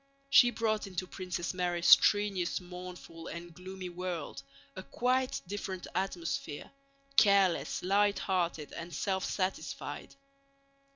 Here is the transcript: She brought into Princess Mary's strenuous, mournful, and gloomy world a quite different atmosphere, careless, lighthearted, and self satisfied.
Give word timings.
She 0.31 0.49
brought 0.49 0.87
into 0.87 1.05
Princess 1.05 1.53
Mary's 1.53 1.85
strenuous, 1.89 2.59
mournful, 2.59 3.27
and 3.27 3.53
gloomy 3.53 3.89
world 3.89 4.41
a 4.75 4.81
quite 4.81 5.39
different 5.45 5.85
atmosphere, 5.93 6.71
careless, 7.17 7.83
lighthearted, 7.83 8.73
and 8.73 8.95
self 8.95 9.23
satisfied. 9.23 10.15